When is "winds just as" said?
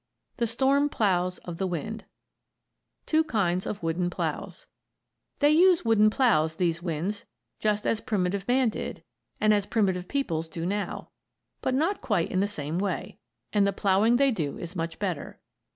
6.81-8.01